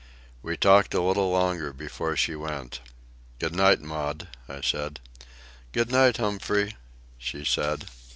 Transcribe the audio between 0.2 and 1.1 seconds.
We talked a